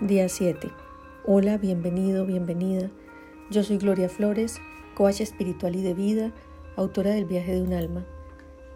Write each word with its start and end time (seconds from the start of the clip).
Día 0.00 0.28
7. 0.28 0.70
Hola, 1.24 1.58
bienvenido, 1.58 2.24
bienvenida. 2.24 2.88
Yo 3.50 3.64
soy 3.64 3.78
Gloria 3.78 4.08
Flores, 4.08 4.60
coach 4.94 5.20
espiritual 5.20 5.74
y 5.74 5.82
de 5.82 5.92
vida, 5.92 6.32
autora 6.76 7.10
del 7.10 7.24
viaje 7.24 7.54
de 7.54 7.62
un 7.62 7.72
alma. 7.72 8.06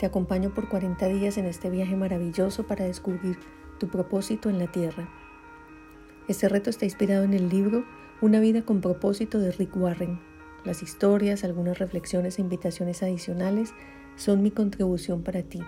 Te 0.00 0.06
acompaño 0.06 0.52
por 0.52 0.68
40 0.68 1.06
días 1.06 1.38
en 1.38 1.46
este 1.46 1.70
viaje 1.70 1.94
maravilloso 1.94 2.66
para 2.66 2.86
descubrir 2.86 3.38
tu 3.78 3.86
propósito 3.86 4.50
en 4.50 4.58
la 4.58 4.66
tierra. 4.66 5.08
Este 6.26 6.48
reto 6.48 6.70
está 6.70 6.86
inspirado 6.86 7.22
en 7.22 7.34
el 7.34 7.48
libro 7.48 7.84
Una 8.20 8.40
vida 8.40 8.62
con 8.62 8.80
propósito 8.80 9.38
de 9.38 9.52
Rick 9.52 9.76
Warren. 9.76 10.18
Las 10.64 10.82
historias, 10.82 11.44
algunas 11.44 11.78
reflexiones 11.78 12.38
e 12.38 12.42
invitaciones 12.42 13.00
adicionales 13.00 13.74
son 14.16 14.42
mi 14.42 14.50
contribución 14.50 15.22
para 15.22 15.44
ti. 15.44 15.60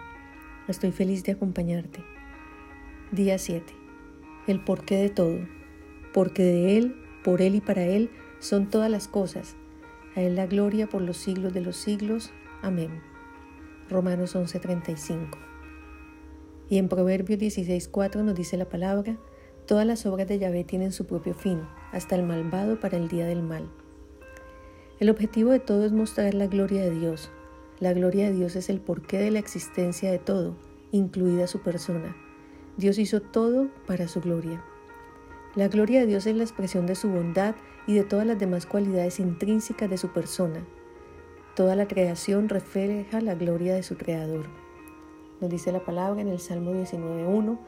Estoy 0.66 0.91
feliz 0.91 1.23
de 1.23 1.30
acompañarte. 1.30 2.02
Día 3.12 3.39
7 3.39 3.84
el 4.46 4.61
porqué 4.61 4.96
de 4.96 5.11
todo, 5.11 5.38
porque 6.12 6.42
de 6.42 6.77
Él, 6.78 6.96
por 7.23 7.42
Él 7.42 7.55
y 7.55 7.60
para 7.60 7.84
Él 7.84 8.10
son 8.38 8.69
todas 8.69 8.91
las 8.91 9.09
cosas. 9.09 9.56
A 10.14 10.20
Él 10.20 10.36
la 10.36 10.46
gloria 10.46 10.88
por 10.88 11.02
los 11.02 11.16
siglos 11.16 11.52
de 11.52 11.60
los 11.60 11.77
siglos. 11.77 12.32
Amén. 12.62 13.02
Romanos 13.91 14.36
11:35. 14.36 15.38
Y 16.69 16.78
en 16.78 16.88
Proverbios 16.88 17.38
16:4 17.41 18.22
nos 18.22 18.34
dice 18.34 18.56
la 18.56 18.69
palabra, 18.69 19.16
todas 19.66 19.86
las 19.86 20.06
obras 20.06 20.28
de 20.28 20.38
Yahvé 20.38 20.64
tienen 20.64 20.92
su 20.92 21.06
propio 21.06 21.34
fin, 21.34 21.61
hasta 21.92 22.14
el 22.16 22.22
malvado 22.22 22.80
para 22.80 22.97
el 22.97 23.08
día 23.08 23.27
del 23.27 23.42
mal. 23.42 23.69
El 25.00 25.11
objetivo 25.11 25.50
de 25.50 25.61
todo 25.61 25.84
es 25.84 25.92
mostrar 25.92 26.34
la 26.34 26.47
gloria 26.47 26.83
de 26.83 26.91
Dios. 26.91 27.30
La 27.80 27.92
gloria 27.92 28.27
de 28.27 28.33
Dios 28.33 28.56
es 28.56 28.70
el 28.70 28.80
porqué 28.80 29.19
de 29.19 29.30
la 29.30 29.41
existencia 29.41 30.11
de 30.11 30.19
todo, 30.19 30.56
incluida 30.92 31.47
su 31.47 31.61
persona. 31.61 32.16
Dios 32.77 32.98
hizo 32.98 33.20
todo 33.20 33.69
para 33.87 34.09
su 34.09 34.20
gloria. 34.20 34.64
La 35.55 35.69
gloria 35.69 36.01
de 36.01 36.06
Dios 36.06 36.27
es 36.27 36.34
la 36.34 36.42
expresión 36.42 36.87
de 36.87 36.97
su 36.97 37.09
bondad 37.09 37.55
y 37.87 37.95
de 37.95 38.02
todas 38.02 38.27
las 38.27 38.38
demás 38.38 38.66
cualidades 38.66 39.20
intrínsecas 39.20 39.89
de 39.89 39.97
su 39.97 40.08
persona. 40.08 40.67
Toda 41.55 41.77
la 41.77 41.86
creación 41.86 42.48
refleja 42.48 43.20
la 43.20 43.36
gloria 43.36 43.75
de 43.75 43.84
su 43.84 43.97
Creador. 43.97 44.47
Nos 45.41 45.50
dice 45.50 45.70
la 45.70 45.84
palabra 45.84 46.20
en 46.20 46.27
el 46.27 46.41
Salmo 46.41 46.72
19.1, 46.72 47.58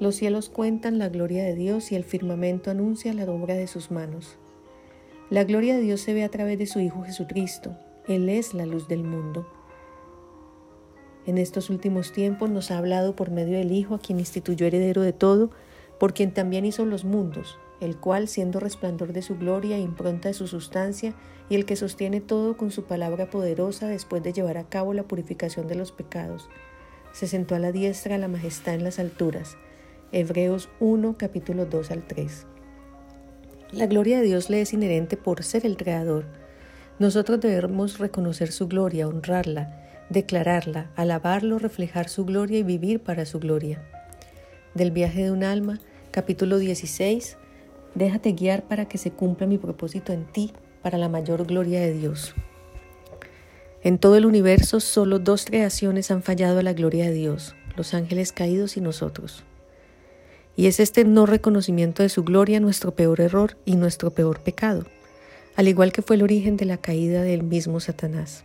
los 0.00 0.16
cielos 0.16 0.48
cuentan 0.48 0.98
la 0.98 1.08
gloria 1.10 1.44
de 1.44 1.54
Dios 1.54 1.92
y 1.92 1.94
el 1.94 2.02
firmamento 2.02 2.72
anuncia 2.72 3.14
la 3.14 3.30
obra 3.30 3.54
de 3.54 3.68
sus 3.68 3.92
manos. 3.92 4.36
La 5.30 5.44
gloria 5.44 5.76
de 5.76 5.82
Dios 5.82 6.00
se 6.00 6.12
ve 6.12 6.24
a 6.24 6.28
través 6.28 6.58
de 6.58 6.66
su 6.66 6.80
Hijo 6.80 7.04
Jesucristo. 7.04 7.76
Él 8.08 8.28
es 8.28 8.52
la 8.52 8.66
luz 8.66 8.88
del 8.88 9.04
mundo. 9.04 9.46
En 11.26 11.38
estos 11.38 11.70
últimos 11.70 12.12
tiempos 12.12 12.50
nos 12.50 12.70
ha 12.70 12.78
hablado 12.78 13.16
por 13.16 13.32
medio 13.32 13.58
del 13.58 13.72
Hijo, 13.72 13.96
a 13.96 13.98
quien 13.98 14.20
instituyó 14.20 14.64
heredero 14.66 15.02
de 15.02 15.12
todo, 15.12 15.50
por 15.98 16.14
quien 16.14 16.32
también 16.32 16.64
hizo 16.64 16.84
los 16.84 17.04
mundos, 17.04 17.58
el 17.80 17.96
cual, 17.96 18.28
siendo 18.28 18.60
resplandor 18.60 19.12
de 19.12 19.22
su 19.22 19.36
gloria 19.36 19.76
impronta 19.76 20.28
de 20.28 20.34
su 20.34 20.46
sustancia, 20.46 21.14
y 21.48 21.56
el 21.56 21.64
que 21.64 21.74
sostiene 21.74 22.20
todo 22.20 22.56
con 22.56 22.70
su 22.70 22.84
palabra 22.84 23.28
poderosa 23.28 23.88
después 23.88 24.22
de 24.22 24.32
llevar 24.32 24.56
a 24.56 24.68
cabo 24.68 24.94
la 24.94 25.02
purificación 25.02 25.66
de 25.66 25.74
los 25.74 25.90
pecados, 25.90 26.48
se 27.12 27.26
sentó 27.26 27.54
a 27.54 27.58
la 27.58 27.72
diestra 27.72 28.18
la 28.18 28.28
majestad 28.28 28.74
en 28.74 28.84
las 28.84 28.98
alturas. 28.98 29.56
Hebreos 30.12 30.68
1, 30.78 31.16
capítulo 31.18 31.66
2 31.66 31.90
al 31.90 32.06
3. 32.06 32.46
La 33.72 33.86
gloria 33.86 34.18
de 34.18 34.24
Dios 34.24 34.48
le 34.48 34.60
es 34.60 34.72
inherente 34.72 35.16
por 35.16 35.42
ser 35.42 35.66
el 35.66 35.76
Creador. 35.76 36.26
Nosotros 37.00 37.40
debemos 37.40 37.98
reconocer 37.98 38.52
su 38.52 38.68
gloria, 38.68 39.08
honrarla, 39.08 39.85
declararla, 40.10 40.90
alabarlo, 40.96 41.58
reflejar 41.58 42.08
su 42.08 42.24
gloria 42.24 42.58
y 42.58 42.62
vivir 42.62 43.00
para 43.00 43.26
su 43.26 43.38
gloria. 43.40 43.82
Del 44.74 44.90
viaje 44.90 45.24
de 45.24 45.30
un 45.30 45.42
alma, 45.42 45.80
capítulo 46.10 46.58
16, 46.58 47.36
déjate 47.94 48.32
guiar 48.32 48.62
para 48.62 48.86
que 48.86 48.98
se 48.98 49.10
cumpla 49.10 49.46
mi 49.46 49.58
propósito 49.58 50.12
en 50.12 50.26
ti, 50.26 50.52
para 50.82 50.98
la 50.98 51.08
mayor 51.08 51.46
gloria 51.46 51.80
de 51.80 51.92
Dios. 51.92 52.34
En 53.82 53.98
todo 53.98 54.16
el 54.16 54.26
universo 54.26 54.80
solo 54.80 55.18
dos 55.18 55.44
creaciones 55.44 56.10
han 56.10 56.22
fallado 56.22 56.60
a 56.60 56.62
la 56.62 56.72
gloria 56.72 57.06
de 57.06 57.12
Dios, 57.12 57.54
los 57.76 57.94
ángeles 57.94 58.32
caídos 58.32 58.76
y 58.76 58.80
nosotros. 58.80 59.44
Y 60.56 60.66
es 60.66 60.80
este 60.80 61.04
no 61.04 61.26
reconocimiento 61.26 62.02
de 62.02 62.08
su 62.08 62.24
gloria 62.24 62.60
nuestro 62.60 62.94
peor 62.94 63.20
error 63.20 63.56
y 63.64 63.76
nuestro 63.76 64.10
peor 64.10 64.40
pecado, 64.40 64.86
al 65.54 65.68
igual 65.68 65.92
que 65.92 66.02
fue 66.02 66.16
el 66.16 66.22
origen 66.22 66.56
de 66.56 66.64
la 66.64 66.78
caída 66.78 67.22
del 67.22 67.42
mismo 67.42 67.80
Satanás. 67.80 68.44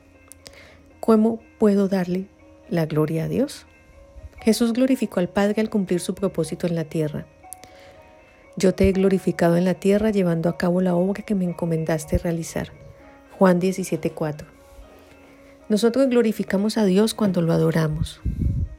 ¿Cómo 1.01 1.39
puedo 1.57 1.87
darle 1.87 2.27
la 2.69 2.85
gloria 2.85 3.23
a 3.23 3.27
Dios? 3.27 3.65
Jesús 4.39 4.71
glorificó 4.71 5.19
al 5.19 5.29
Padre 5.29 5.59
al 5.59 5.69
cumplir 5.71 5.99
su 5.99 6.13
propósito 6.13 6.67
en 6.67 6.75
la 6.75 6.83
tierra. 6.83 7.25
Yo 8.55 8.75
te 8.75 8.87
he 8.87 8.91
glorificado 8.91 9.57
en 9.57 9.65
la 9.65 9.73
tierra 9.73 10.11
llevando 10.11 10.47
a 10.47 10.59
cabo 10.59 10.79
la 10.79 10.93
obra 10.93 11.23
que 11.23 11.33
me 11.33 11.43
encomendaste 11.43 12.19
realizar. 12.19 12.71
Juan 13.39 13.59
17:4. 13.59 14.45
Nosotros 15.69 16.07
glorificamos 16.07 16.77
a 16.77 16.85
Dios 16.85 17.15
cuando 17.15 17.41
lo 17.41 17.51
adoramos. 17.51 18.21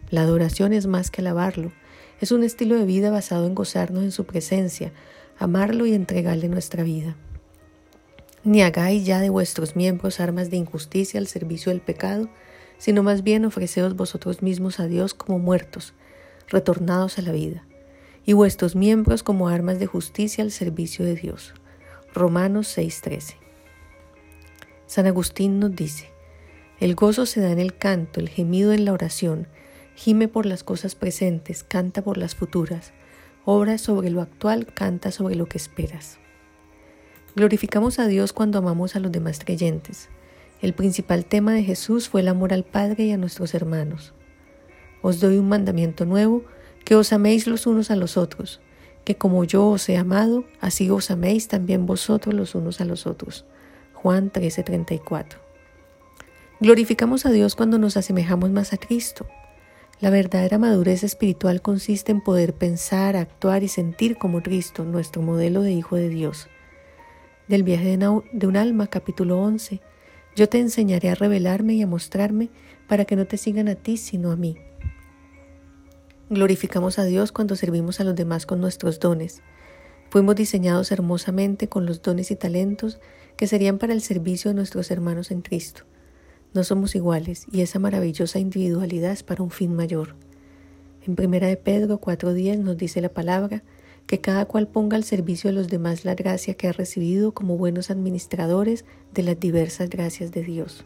La 0.09 0.21
adoración 0.21 0.73
es 0.73 0.87
más 0.87 1.11
que 1.11 1.23
alabarlo, 1.23 1.73
es 2.21 2.31
un 2.31 2.45
estilo 2.45 2.77
de 2.77 2.85
vida 2.85 3.11
basado 3.11 3.49
en 3.49 3.57
gozarnos 3.57 4.05
en 4.05 4.13
su 4.13 4.27
presencia, 4.27 4.93
amarlo 5.41 5.87
y 5.87 5.93
entregarle 5.93 6.47
nuestra 6.47 6.85
vida. 6.85 7.17
Ni 8.45 8.63
hagáis 8.63 9.07
ya 9.07 9.21
de 9.21 9.31
vuestros 9.31 9.77
miembros 9.77 10.19
armas 10.19 10.51
de 10.51 10.57
injusticia 10.57 11.21
al 11.21 11.29
servicio 11.29 11.71
del 11.71 11.81
pecado, 11.81 12.29
sino 12.77 13.05
más 13.05 13.23
bien 13.23 13.45
ofreceos 13.45 13.95
vosotros 13.95 14.43
mismos 14.43 14.81
a 14.81 14.87
Dios 14.87 15.15
como 15.15 15.39
muertos, 15.39 15.95
retornados 16.49 17.19
a 17.19 17.23
la 17.23 17.31
vida, 17.31 17.65
y 18.25 18.33
vuestros 18.33 18.75
miembros 18.75 19.23
como 19.23 19.49
armas 19.49 19.79
de 19.79 19.87
justicia 19.87 20.43
al 20.43 20.51
servicio 20.51 21.05
de 21.05 21.15
Dios. 21.15 21.55
Romanos 22.13 22.67
6:13. 22.77 23.37
San 24.87 25.07
Agustín 25.07 25.61
nos 25.61 25.75
dice, 25.77 26.11
el 26.81 26.97
gozo 26.97 27.27
se 27.27 27.41
da 27.41 27.53
en 27.53 27.61
el 27.61 27.77
canto, 27.77 28.19
el 28.19 28.29
gemido 28.29 28.73
en 28.73 28.85
la 28.85 28.93
oración, 28.93 29.47
gime 29.95 30.27
por 30.27 30.47
las 30.47 30.65
cosas 30.65 30.97
presentes, 30.97 31.63
canta 31.63 32.03
por 32.03 32.19
las 32.19 32.35
futuras, 32.35 32.93
obra 33.45 33.79
sobre 33.79 34.11
lo 34.11 34.21
actual, 34.21 34.67
canta 34.75 35.13
sobre 35.13 35.37
lo 35.37 35.47
que 35.47 35.59
esperas. 35.59 36.19
Glorificamos 37.35 37.99
a 37.99 38.07
Dios 38.09 38.35
cuando 38.35 38.59
amamos 38.59 38.95
a 38.95 39.01
los 39.01 39.11
demás 39.11 39.41
creyentes. 39.43 40.11
El 40.61 40.75
principal 40.75 41.25
tema 41.25 41.55
de 41.55 41.63
Jesús 41.63 42.11
fue 42.11 42.21
el 42.21 42.29
amor 42.29 42.53
al 42.53 42.63
Padre 42.63 43.05
y 43.05 43.13
a 43.13 43.17
nuestros 43.17 43.55
hermanos. 43.55 44.13
Os 45.01 45.19
doy 45.19 45.39
un 45.39 45.49
mandamiento 45.49 46.05
nuevo, 46.05 46.45
que 46.85 46.95
os 46.95 47.11
améis 47.11 47.47
los 47.47 47.67
unos 47.67 47.91
a 47.91 47.97
los 47.97 48.19
otros, 48.19 48.61
que 49.07 49.17
como 49.17 49.45
yo 49.45 49.67
os 49.67 49.89
he 49.89 49.97
amado, 49.97 50.45
así 50.61 50.91
os 50.91 51.11
améis 51.11 51.49
también 51.49 51.87
vosotros 51.87 52.35
los 52.35 52.55
unos 52.55 52.83
a 52.83 52.85
los 52.85 53.07
otros. 53.07 53.47
Juan 53.95 54.31
13:34. 54.31 55.39
Glorificamos 56.61 57.25
a 57.25 57.31
Dios 57.31 57.57
cuando 57.57 57.79
nos 57.79 57.97
asemejamos 57.97 58.51
más 58.51 58.75
a 58.75 58.77
Cristo. 58.77 59.27
La 60.01 60.11
verdadera 60.11 60.59
madurez 60.59 61.03
espiritual 61.03 61.63
consiste 61.63 62.13
en 62.13 62.21
poder 62.21 62.53
pensar, 62.53 63.17
actuar 63.17 63.63
y 63.63 63.69
sentir 63.69 64.19
como 64.19 64.43
Cristo, 64.43 64.85
nuestro 64.85 65.23
modelo 65.23 65.63
de 65.63 65.73
Hijo 65.73 65.97
de 65.97 66.11
Dios 66.11 66.49
del 67.49 67.63
viaje 67.63 67.97
de 67.97 68.47
un 68.47 68.57
alma, 68.57 68.87
capítulo 68.87 69.41
11. 69.41 69.81
Yo 70.37 70.49
te 70.49 70.59
enseñaré 70.59 71.11
a 71.11 71.15
revelarme 71.15 71.75
y 71.75 71.83
a 71.83 71.87
mostrarme 71.87 72.51
para 72.89 73.05
que 73.05 73.17
no 73.17 73.27
te 73.27 73.37
sigan 73.37 73.69
a 73.69 73.75
ti, 73.75 73.97
sino 73.97 74.31
a 74.31 74.37
mí. 74.37 74.57
Glorificamos 76.31 76.99
a 76.99 77.05
Dios 77.05 77.33
cuando 77.33 77.57
servimos 77.57 78.01
a 78.01 78.05
los 78.05 78.15
demás 78.15 78.47
con 78.47 78.61
nuestros 78.61 79.01
dones. 79.01 79.43
Fuimos 80.09 80.37
diseñados 80.37 80.93
hermosamente 80.93 81.69
con 81.69 81.85
los 81.85 82.01
dones 82.01 82.31
y 82.31 82.37
talentos 82.37 83.01
que 83.37 83.47
serían 83.47 83.79
para 83.79 83.93
el 83.93 84.03
servicio 84.03 84.51
de 84.51 84.55
nuestros 84.55 84.91
hermanos 84.91 85.31
en 85.31 85.43
Cristo. 85.43 85.83
No 86.55 86.65
somos 86.65 86.95
iguales 86.95 87.47
y 87.51 87.63
esa 87.63 87.79
maravillosa 87.79 88.39
individualidad 88.39 89.13
es 89.13 89.23
para 89.23 89.43
un 89.43 89.51
fin 89.51 89.75
mayor. 89.75 90.17
En 91.07 91.17
1 91.19 91.47
de 91.47 91.57
Pedro 91.57 92.01
4.10 92.01 92.59
nos 92.59 92.77
dice 92.77 93.01
la 93.01 93.09
palabra, 93.09 93.63
que 94.13 94.21
cada 94.21 94.45
cual 94.45 94.69
ponga 94.69 94.99
al 94.99 95.05
servicio 95.05 95.49
de 95.49 95.55
los 95.55 95.69
demás 95.69 96.05
la 96.05 96.15
gracia 96.15 96.53
que 96.53 96.69
ha 96.69 96.73
recibido 96.73 97.33
como 97.33 97.57
buenos 97.57 97.91
administradores 97.91 98.85
de 99.15 99.23
las 99.23 99.41
diversas 99.41 99.89
gracias 99.89 100.33
de 100.33 100.43
Dios. 100.43 100.85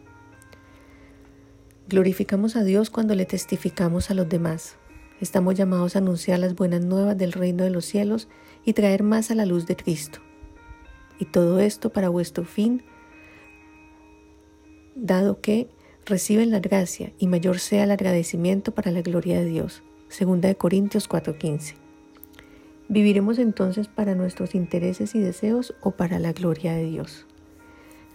Glorificamos 1.89 2.55
a 2.55 2.63
Dios 2.63 2.89
cuando 2.89 3.15
le 3.15 3.25
testificamos 3.25 4.09
a 4.09 4.13
los 4.13 4.29
demás. 4.29 4.77
Estamos 5.19 5.55
llamados 5.55 5.97
a 5.97 5.99
anunciar 5.99 6.39
las 6.39 6.55
buenas 6.55 6.85
nuevas 6.85 7.17
del 7.17 7.33
reino 7.33 7.65
de 7.65 7.69
los 7.69 7.83
cielos 7.83 8.29
y 8.63 8.71
traer 8.71 9.03
más 9.03 9.29
a 9.29 9.35
la 9.35 9.45
luz 9.45 9.67
de 9.67 9.75
Cristo. 9.75 10.19
Y 11.19 11.25
todo 11.25 11.59
esto 11.59 11.89
para 11.89 12.07
vuestro 12.07 12.45
fin, 12.45 12.81
dado 14.95 15.41
que 15.41 15.67
reciben 16.05 16.49
la 16.49 16.61
gracia 16.61 17.11
y 17.19 17.27
mayor 17.27 17.59
sea 17.59 17.83
el 17.83 17.91
agradecimiento 17.91 18.73
para 18.73 18.89
la 18.89 19.01
gloria 19.01 19.37
de 19.37 19.47
Dios. 19.47 19.83
Segunda 20.07 20.47
de 20.47 20.55
Corintios 20.55 21.09
4:15. 21.09 21.86
¿Viviremos 22.89 23.37
entonces 23.37 23.89
para 23.89 24.15
nuestros 24.15 24.55
intereses 24.55 25.13
y 25.13 25.19
deseos 25.19 25.75
o 25.81 25.91
para 25.91 26.19
la 26.19 26.31
gloria 26.31 26.73
de 26.73 26.85
Dios? 26.85 27.25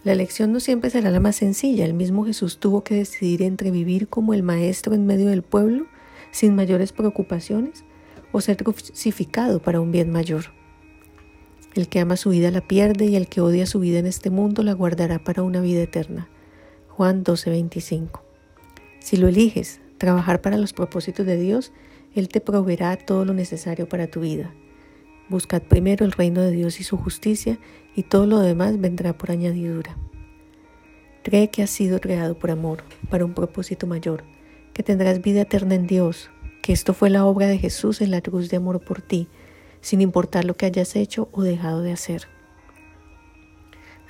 La 0.03 0.13
elección 0.13 0.51
no 0.51 0.59
siempre 0.59 0.89
será 0.89 1.11
la 1.11 1.19
más 1.19 1.35
sencilla. 1.35 1.85
El 1.85 1.93
mismo 1.93 2.25
Jesús 2.25 2.57
tuvo 2.57 2.83
que 2.83 2.95
decidir 2.95 3.43
entre 3.43 3.69
vivir 3.69 4.07
como 4.07 4.33
el 4.33 4.41
Maestro 4.41 4.95
en 4.95 5.05
medio 5.05 5.27
del 5.27 5.43
pueblo, 5.43 5.85
sin 6.31 6.55
mayores 6.55 6.91
preocupaciones, 6.91 7.85
o 8.31 8.41
ser 8.41 8.57
crucificado 8.57 9.61
para 9.61 9.79
un 9.79 9.91
bien 9.91 10.11
mayor. 10.11 10.45
El 11.75 11.87
que 11.87 11.99
ama 11.99 12.17
su 12.17 12.31
vida 12.31 12.49
la 12.49 12.61
pierde 12.61 13.05
y 13.05 13.15
el 13.15 13.27
que 13.27 13.41
odia 13.41 13.67
su 13.67 13.79
vida 13.79 13.99
en 13.99 14.07
este 14.07 14.31
mundo 14.31 14.63
la 14.63 14.73
guardará 14.73 15.23
para 15.23 15.43
una 15.43 15.61
vida 15.61 15.83
eterna. 15.83 16.27
Juan 16.89 17.23
12:25. 17.23 18.23
Si 18.99 19.17
lo 19.17 19.27
eliges, 19.27 19.81
trabajar 19.99 20.41
para 20.41 20.57
los 20.57 20.73
propósitos 20.73 21.27
de 21.27 21.37
Dios, 21.37 21.71
Él 22.15 22.27
te 22.27 22.41
proveerá 22.41 22.97
todo 22.97 23.23
lo 23.23 23.33
necesario 23.33 23.87
para 23.87 24.07
tu 24.07 24.21
vida. 24.21 24.51
Buscad 25.33 25.63
primero 25.63 26.05
el 26.05 26.11
reino 26.11 26.41
de 26.41 26.51
Dios 26.51 26.79
y 26.79 26.83
su 26.83 26.95
justicia, 26.95 27.57
y 27.95 28.03
todo 28.03 28.27
lo 28.27 28.37
demás 28.37 28.79
vendrá 28.79 29.17
por 29.17 29.31
añadidura. 29.31 29.97
Cree 31.23 31.49
que 31.49 31.63
has 31.63 31.71
sido 31.71 31.99
creado 31.99 32.37
por 32.37 32.51
amor, 32.51 32.83
para 33.09 33.25
un 33.25 33.33
propósito 33.33 33.87
mayor, 33.87 34.23
que 34.73 34.83
tendrás 34.83 35.23
vida 35.23 35.41
eterna 35.41 35.73
en 35.73 35.87
Dios, 35.87 36.29
que 36.61 36.71
esto 36.71 36.93
fue 36.93 37.09
la 37.09 37.25
obra 37.25 37.47
de 37.47 37.57
Jesús 37.57 38.01
en 38.01 38.11
la 38.11 38.21
cruz 38.21 38.51
de 38.51 38.57
amor 38.57 38.81
por 38.81 39.01
ti, 39.01 39.27
sin 39.81 40.01
importar 40.01 40.45
lo 40.45 40.55
que 40.55 40.67
hayas 40.67 40.95
hecho 40.95 41.29
o 41.31 41.41
dejado 41.41 41.81
de 41.81 41.93
hacer. 41.93 42.27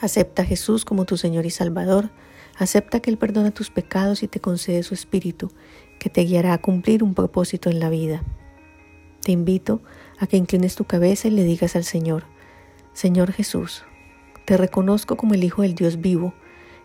Acepta 0.02 0.42
a 0.42 0.46
Jesús 0.46 0.84
como 0.84 1.06
tu 1.06 1.16
Señor 1.16 1.46
y 1.46 1.52
Salvador, 1.52 2.10
acepta 2.58 3.00
que 3.00 3.10
Él 3.10 3.18
perdona 3.18 3.52
tus 3.52 3.70
pecados 3.70 4.24
y 4.24 4.28
te 4.28 4.42
concede 4.42 4.84
su 4.84 4.94
Espíritu, 4.94 5.54
que 6.00 6.10
te 6.10 6.26
guiará 6.26 6.52
a 6.52 6.62
cumplir 6.62 7.02
un 7.02 7.14
propósito 7.14 7.70
en 7.70 7.80
la 7.80 7.90
vida. 7.90 8.24
Te 9.22 9.32
invito 9.32 9.82
a 10.20 10.28
que 10.28 10.38
inclines 10.38 10.76
tu 10.76 10.86
cabeza 10.86 11.28
y 11.28 11.32
le 11.32 11.44
digas 11.44 11.76
al 11.76 11.84
Señor, 11.84 12.26
Señor 12.94 13.32
Jesús, 13.32 13.84
te 14.46 14.58
reconozco 14.58 15.18
como 15.18 15.34
el 15.34 15.44
Hijo 15.44 15.62
del 15.62 15.76
Dios 15.76 16.02
vivo, 16.02 16.34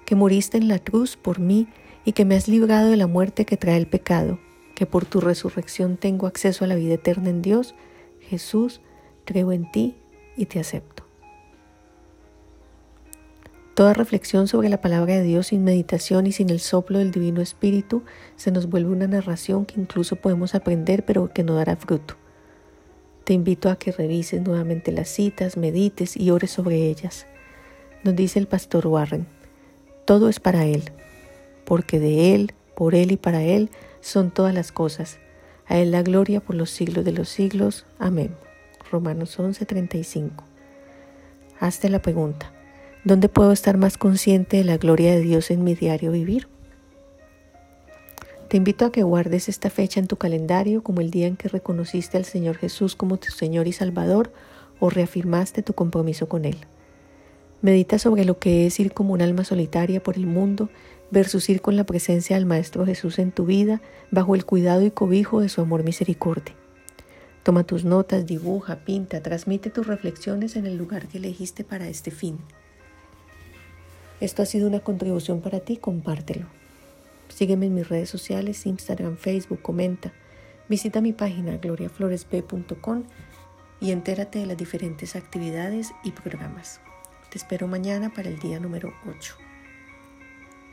que 0.04 0.14
moriste 0.14 0.56
en 0.56 0.68
la 0.68 0.78
cruz 0.78 1.16
por 1.16 1.38
mí 1.38 1.68
y 2.04 2.12
que 2.12 2.24
me 2.24 2.36
has 2.36 2.48
librado 2.48 2.90
de 2.90 2.96
la 2.96 3.06
muerte 3.06 3.44
que 3.44 3.56
trae 3.56 3.76
el 3.76 3.86
pecado, 3.86 4.38
que 4.74 4.86
por 4.86 5.04
tu 5.04 5.20
resurrección 5.20 5.96
tengo 5.96 6.26
acceso 6.26 6.64
a 6.64 6.68
la 6.68 6.76
vida 6.76 6.94
eterna 6.94 7.30
en 7.30 7.42
Dios 7.42 7.74
Jesús, 8.20 8.80
creo 9.24 9.52
en 9.52 9.70
ti 9.70 9.96
y 10.36 10.46
te 10.46 10.60
acepto. 10.60 11.04
Toda 13.74 13.94
reflexión 13.94 14.48
sobre 14.48 14.68
la 14.68 14.80
palabra 14.80 15.14
de 15.14 15.22
Dios 15.22 15.48
sin 15.48 15.62
meditación 15.62 16.26
y 16.26 16.32
sin 16.32 16.50
el 16.50 16.58
soplo 16.58 16.98
del 16.98 17.12
Divino 17.12 17.40
Espíritu 17.40 18.02
se 18.36 18.50
nos 18.50 18.68
vuelve 18.68 18.90
una 18.90 19.06
narración 19.06 19.66
que 19.66 19.80
incluso 19.80 20.16
podemos 20.16 20.54
aprender 20.54 21.04
pero 21.04 21.32
que 21.32 21.44
no 21.44 21.54
dará 21.54 21.76
fruto. 21.76 22.16
Te 23.28 23.34
invito 23.34 23.68
a 23.68 23.76
que 23.76 23.92
revises 23.92 24.40
nuevamente 24.40 24.90
las 24.90 25.10
citas, 25.10 25.58
medites 25.58 26.16
y 26.16 26.30
ores 26.30 26.50
sobre 26.50 26.86
ellas. 26.88 27.26
Nos 28.02 28.16
dice 28.16 28.38
el 28.38 28.46
pastor 28.46 28.86
Warren, 28.86 29.26
todo 30.06 30.30
es 30.30 30.40
para 30.40 30.64
Él, 30.64 30.92
porque 31.66 32.00
de 32.00 32.34
Él, 32.34 32.54
por 32.74 32.94
Él 32.94 33.12
y 33.12 33.18
para 33.18 33.42
Él 33.42 33.68
son 34.00 34.30
todas 34.30 34.54
las 34.54 34.72
cosas 34.72 35.18
a 35.66 35.76
Él 35.76 35.90
la 35.90 36.02
gloria 36.02 36.40
por 36.40 36.56
los 36.56 36.70
siglos 36.70 37.04
de 37.04 37.12
los 37.12 37.28
siglos. 37.28 37.84
Amén. 37.98 38.34
Romanos 38.90 39.38
11:35. 39.38 40.30
Hazte 41.60 41.90
la 41.90 42.00
pregunta, 42.00 42.50
¿dónde 43.04 43.28
puedo 43.28 43.52
estar 43.52 43.76
más 43.76 43.98
consciente 43.98 44.56
de 44.56 44.64
la 44.64 44.78
gloria 44.78 45.12
de 45.12 45.20
Dios 45.20 45.50
en 45.50 45.64
mi 45.64 45.74
diario 45.74 46.12
vivir? 46.12 46.48
Te 48.48 48.56
invito 48.56 48.86
a 48.86 48.92
que 48.92 49.02
guardes 49.02 49.50
esta 49.50 49.68
fecha 49.68 50.00
en 50.00 50.06
tu 50.06 50.16
calendario 50.16 50.82
como 50.82 51.02
el 51.02 51.10
día 51.10 51.26
en 51.26 51.36
que 51.36 51.48
reconociste 51.48 52.16
al 52.16 52.24
Señor 52.24 52.56
Jesús 52.56 52.96
como 52.96 53.18
tu 53.18 53.30
Señor 53.30 53.66
y 53.66 53.72
Salvador 53.72 54.32
o 54.80 54.88
reafirmaste 54.88 55.62
tu 55.62 55.74
compromiso 55.74 56.30
con 56.30 56.46
Él. 56.46 56.56
Medita 57.60 57.98
sobre 57.98 58.24
lo 58.24 58.38
que 58.38 58.66
es 58.66 58.80
ir 58.80 58.94
como 58.94 59.12
un 59.12 59.20
alma 59.20 59.44
solitaria 59.44 60.02
por 60.02 60.16
el 60.16 60.26
mundo 60.26 60.70
versus 61.10 61.50
ir 61.50 61.60
con 61.60 61.76
la 61.76 61.84
presencia 61.84 62.36
del 62.36 62.46
Maestro 62.46 62.86
Jesús 62.86 63.18
en 63.18 63.32
tu 63.32 63.44
vida 63.44 63.82
bajo 64.10 64.34
el 64.34 64.46
cuidado 64.46 64.82
y 64.82 64.90
cobijo 64.92 65.42
de 65.42 65.50
su 65.50 65.60
amor 65.60 65.84
misericordia. 65.84 66.54
Toma 67.42 67.64
tus 67.64 67.84
notas, 67.84 68.24
dibuja, 68.24 68.76
pinta, 68.76 69.22
transmite 69.22 69.68
tus 69.68 69.86
reflexiones 69.86 70.56
en 70.56 70.64
el 70.64 70.78
lugar 70.78 71.08
que 71.08 71.18
elegiste 71.18 71.64
para 71.64 71.86
este 71.88 72.10
fin. 72.10 72.38
Esto 74.20 74.40
ha 74.42 74.46
sido 74.46 74.68
una 74.68 74.80
contribución 74.80 75.42
para 75.42 75.60
ti, 75.60 75.76
compártelo. 75.76 76.57
Sígueme 77.38 77.66
en 77.66 77.74
mis 77.74 77.88
redes 77.88 78.10
sociales, 78.10 78.66
Instagram, 78.66 79.16
Facebook, 79.16 79.62
comenta. 79.62 80.12
Visita 80.68 81.00
mi 81.00 81.12
página 81.12 81.56
gloriafloresb.com 81.56 83.04
y 83.80 83.92
entérate 83.92 84.40
de 84.40 84.46
las 84.46 84.56
diferentes 84.56 85.14
actividades 85.14 85.92
y 86.02 86.10
programas. 86.10 86.80
Te 87.30 87.38
espero 87.38 87.68
mañana 87.68 88.12
para 88.12 88.28
el 88.28 88.40
día 88.40 88.58
número 88.58 88.92
8. 89.06 89.47